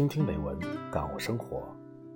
[0.00, 0.58] 倾听美文，
[0.90, 1.62] 感悟生活。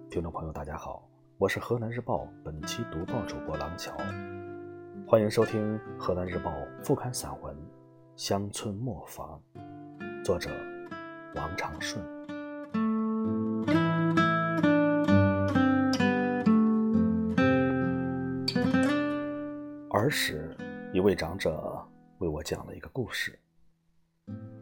[0.09, 3.95] 听众朋友，大家好，我是河南日报本期读报主播郎桥，
[5.07, 6.51] 欢迎收听河南日报
[6.83, 7.55] 副刊散文
[8.17, 9.39] 《乡村磨坊》，
[10.25, 10.49] 作者
[11.35, 12.03] 王长顺。
[19.91, 20.57] 儿时，
[20.95, 23.39] 一位长者为我讲了一个故事。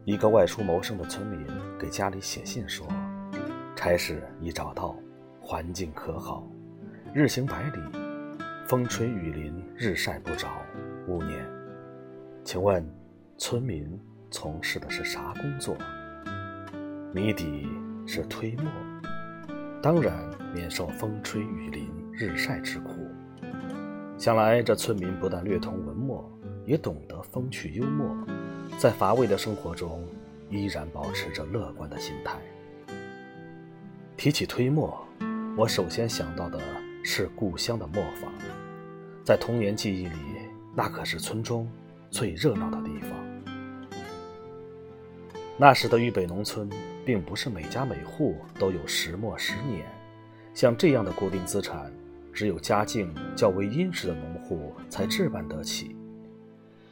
[0.03, 1.47] 一个外出谋生的村民
[1.79, 2.85] 给家里写信说
[3.75, 4.95] ：“差事已找到，
[5.41, 6.47] 环境可好，
[7.13, 7.79] 日行百里，
[8.67, 10.47] 风吹雨淋，日晒不着，
[11.07, 11.45] 五年。
[12.43, 12.85] 请问，
[13.37, 13.99] 村民
[14.31, 15.75] 从事的是啥工作？
[17.13, 17.67] 谜底
[18.05, 18.65] 是推磨，
[19.81, 20.13] 当然
[20.53, 22.91] 免受风吹雨淋、日晒之苦。
[24.17, 26.31] 想来这村民不但略通文墨，
[26.65, 28.15] 也懂得风趣幽默。”
[28.79, 30.07] 在乏味的生活中，
[30.49, 32.39] 依然保持着乐观的心态。
[34.15, 35.05] 提起推磨，
[35.57, 36.59] 我首先想到的
[37.03, 38.31] 是故乡的磨坊。
[39.23, 40.15] 在童年记忆里，
[40.75, 41.69] 那可是村中
[42.09, 43.11] 最热闹的地方。
[45.57, 46.69] 那时的豫北农村，
[47.05, 49.85] 并不是每家每户都有石磨石碾，
[50.53, 51.91] 像这样的固定资产，
[52.33, 55.95] 只有家境较为殷实的农户才置办得起。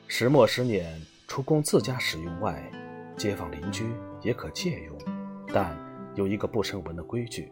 [0.08, 0.86] 石磨石碾。
[1.28, 2.62] 除供自家使用外，
[3.16, 3.86] 街坊邻居
[4.22, 4.98] 也可借用，
[5.54, 5.74] 但
[6.16, 7.52] 有一个不成文的规矩：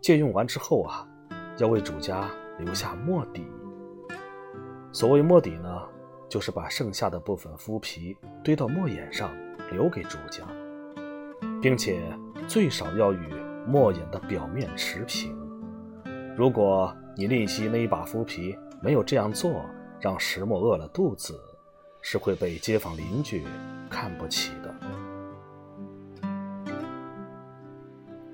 [0.00, 1.06] 借用完之后啊，
[1.58, 3.46] 要为主家留下墨底。
[4.92, 5.82] 所谓墨底呢，
[6.28, 9.30] 就是把剩下的部分麸皮堆到墨眼上，
[9.70, 10.42] 留给主家，
[11.60, 12.00] 并且
[12.48, 13.34] 最少要与
[13.66, 15.36] 墨眼的表面持平。
[16.36, 19.64] 如果你吝惜那一把麸皮，没有这样做，
[20.00, 21.38] 让石磨饿了肚子。
[22.08, 23.44] 是会被街坊邻居
[23.90, 24.65] 看不起的。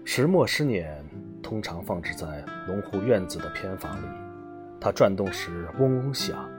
[0.05, 1.03] 石磨石碾
[1.43, 4.07] 通常放置在农户院子的偏房里，
[4.81, 6.51] 它转动时嗡嗡响，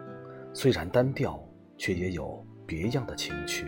[0.53, 1.44] 虽然单调，
[1.78, 3.66] 却也有别样的情趣。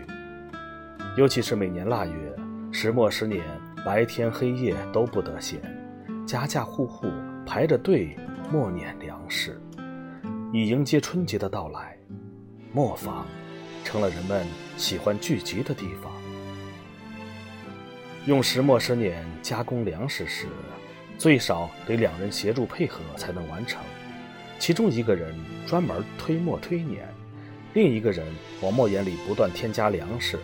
[1.16, 2.36] 尤其是每年腊月，
[2.72, 3.44] 石磨石碾
[3.84, 5.60] 白天黑夜都不得闲，
[6.26, 7.08] 家家户户
[7.46, 8.16] 排着队
[8.50, 9.60] 磨碾粮食，
[10.52, 11.96] 以迎接春节的到来。
[12.72, 13.26] 磨坊
[13.84, 14.46] 成了人们
[14.76, 16.12] 喜欢聚集的地方。
[18.26, 20.46] 用石磨石碾加工粮食时，
[21.16, 23.80] 最少得两人协助配合才能完成。
[24.58, 25.32] 其中一个人
[25.66, 27.08] 专门推磨推碾，
[27.74, 28.26] 另一个人
[28.60, 30.38] 往磨眼里不断添加粮食，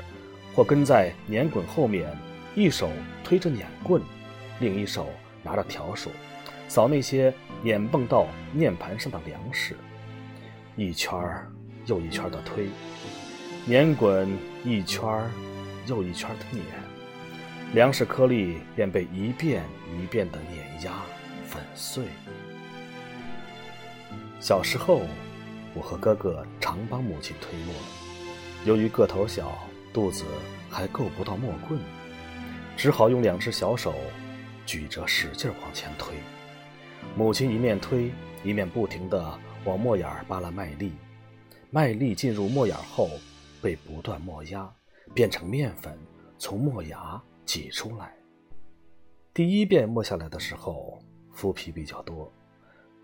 [0.54, 2.09] 或跟在碾滚后面，
[2.54, 2.88] 一手
[3.25, 4.00] 推着碾棍，
[4.60, 5.09] 另一手
[5.43, 6.09] 拿着笤帚，
[6.69, 9.76] 扫那些碾蹦到碾盘上的粮食，
[10.76, 11.50] 一圈儿。
[11.87, 12.69] 又一圈的推，
[13.66, 14.28] 碾滚
[14.64, 15.04] 一圈
[15.88, 16.64] 又一圈的碾，
[17.74, 19.64] 粮食颗粒便被一遍
[19.98, 20.92] 一遍的碾压
[21.46, 22.04] 粉碎。
[24.40, 25.00] 小时候，
[25.72, 27.74] 我和哥哥常帮母亲推磨，
[28.66, 29.58] 由于个头小，
[29.90, 30.26] 肚子
[30.68, 31.80] 还够不到磨棍，
[32.76, 33.94] 只好用两只小手
[34.66, 36.14] 举着使劲往前推。
[37.16, 38.12] 母亲一面推，
[38.44, 40.92] 一面不停地往磨眼扒拉麦粒。
[41.70, 43.08] 麦粒进入磨眼后，
[43.62, 44.70] 被不断磨压，
[45.14, 45.98] 变成面粉，
[46.38, 48.16] 从磨牙挤出来。
[49.34, 50.98] 第一遍磨下来的时候，
[51.34, 52.30] 麸皮比较多；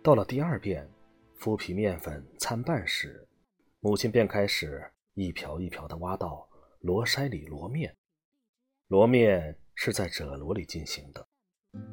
[0.02, 0.88] 到了第二遍，
[1.40, 3.26] 麸皮面粉参半时，
[3.80, 4.84] 母亲便开始
[5.14, 6.48] 一瓢一瓢地挖到
[6.82, 7.94] 箩筛里箩面。
[8.88, 11.26] 箩面是在褶箩里进行的，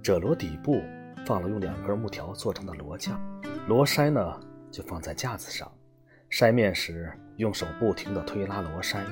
[0.02, 0.82] 褶箩底部
[1.26, 3.20] 放了用两根木条做成的箩架，
[3.68, 4.42] 箩筛呢
[4.72, 5.72] 就放在架子上。
[6.30, 9.06] 筛面时，用手不停地推拉箩筛，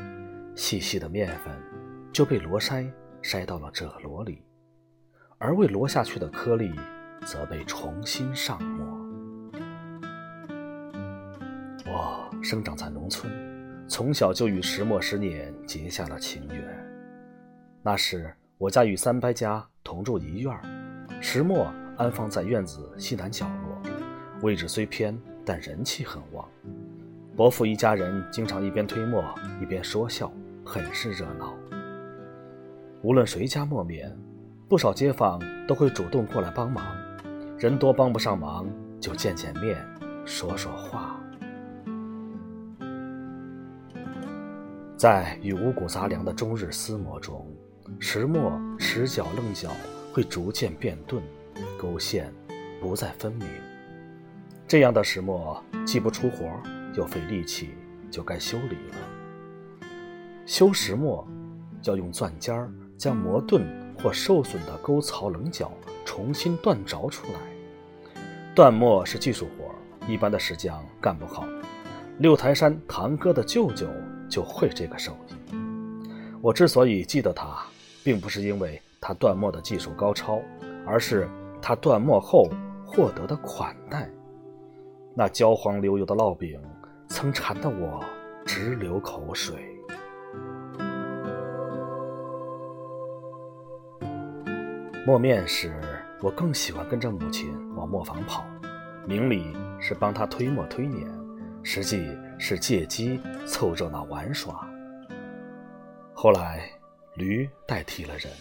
[0.55, 1.53] 细细的面粉
[2.11, 2.91] 就被箩筛
[3.23, 4.43] 筛到了褶箩里，
[5.37, 6.73] 而未箩下去的颗粒
[7.25, 8.85] 则被重新上磨。
[11.85, 13.31] 我生长在农村，
[13.87, 16.63] 从小就与石磨石碾结下了情缘。
[17.81, 20.53] 那时，我家与三伯家同住一院，
[21.21, 23.91] 石磨安放在院子西南角落，
[24.41, 26.45] 位置虽偏，但人气很旺。
[27.37, 29.23] 伯父一家人经常一边推磨
[29.61, 30.29] 一边说笑，
[30.65, 31.57] 很是热闹。
[33.03, 34.17] 无论谁家磨面，
[34.69, 36.95] 不少街坊都会主动过来帮忙。
[37.59, 38.65] 人多帮不上忙，
[38.97, 39.77] 就见见面，
[40.25, 41.19] 说说话。
[44.95, 47.45] 在与五谷杂粮的终日厮磨中，
[47.99, 49.69] 石磨持角棱角
[50.13, 51.21] 会逐渐变钝，
[51.77, 52.33] 勾线
[52.79, 53.45] 不再分明。
[54.65, 56.45] 这样的石磨既不出活
[56.95, 57.71] 又费力气，
[58.09, 59.89] 就该修理了。
[60.45, 61.27] 修石磨，
[61.83, 63.65] 要用钻尖儿将磨钝
[64.01, 65.71] 或受损的沟槽棱角
[66.05, 67.39] 重新锻凿出来。
[68.55, 69.73] 锻墨是技术活，
[70.07, 71.45] 一般的石匠干不好。
[72.19, 73.87] 六台山堂哥的舅舅
[74.29, 75.55] 就会这个手艺。
[76.41, 77.63] 我之所以记得他，
[78.03, 80.39] 并不是因为他锻墨的技术高超，
[80.85, 81.27] 而是
[81.61, 82.47] 他锻墨后
[82.85, 84.07] 获得的款待。
[85.15, 86.61] 那焦黄流油的烙饼，
[87.07, 88.03] 曾馋得我
[88.45, 89.72] 直流口水。
[95.05, 95.73] 磨面时，
[96.21, 98.45] 我更喜欢跟着母亲往磨坊跑，
[99.05, 101.05] 明里是帮她推磨推碾，
[101.61, 102.07] 实际
[102.39, 104.65] 是借机凑热闹玩耍。
[106.13, 106.69] 后来，
[107.15, 108.31] 驴代替了人，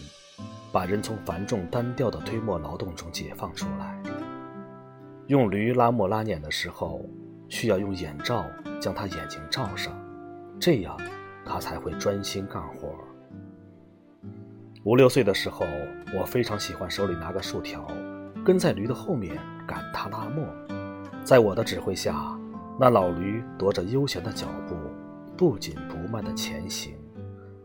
[0.71, 4.01] 把人从繁重单调的推磨劳动中解放出来。
[5.27, 7.05] 用驴拉磨拉碾的时候，
[7.49, 8.45] 需要用眼罩
[8.79, 9.93] 将他眼睛罩上，
[10.61, 10.97] 这样
[11.45, 12.97] 他才会专心干活。
[14.85, 15.65] 五六岁的时候，
[16.13, 17.87] 我非常喜欢手里拿个竖条，
[18.43, 19.33] 跟在驴的后面
[19.65, 20.45] 赶它拉磨。
[21.23, 22.37] 在我的指挥下，
[22.77, 24.75] 那老驴踱着悠闲的脚步，
[25.37, 26.97] 不紧不慢地前行，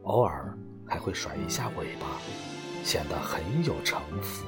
[0.05, 0.57] 偶尔
[0.87, 2.07] 还会甩一下尾巴，
[2.85, 4.47] 显得很有城府。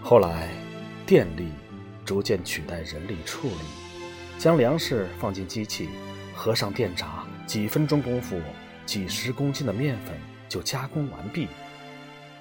[0.00, 0.48] 后来，
[1.04, 1.50] 电力。
[2.08, 5.90] 逐渐取代人力处理，将粮食放进机器，
[6.32, 8.40] 合上电闸，几分钟功夫，
[8.86, 10.18] 几十公斤的面粉
[10.48, 11.48] 就加工完毕。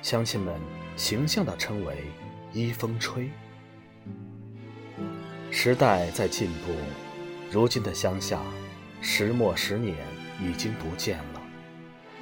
[0.02, 0.56] 乡亲们
[0.96, 2.06] 形象地称为
[2.54, 3.30] “一风吹”。
[5.52, 6.74] 时代在进步，
[7.52, 8.40] 如今的乡下，
[9.02, 9.98] 石磨石碾
[10.42, 11.42] 已经不见了，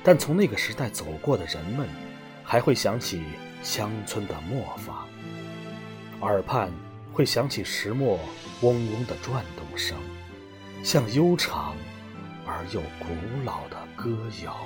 [0.03, 1.87] 但从那个时代走过的人们，
[2.43, 3.21] 还会想起
[3.61, 5.07] 乡村的磨坊，
[6.21, 6.71] 耳畔。
[7.15, 8.19] 会响起石磨
[8.59, 9.97] 嗡嗡的转动声，
[10.83, 11.73] 像悠长
[12.45, 13.07] 而又古
[13.45, 14.57] 老的歌谣。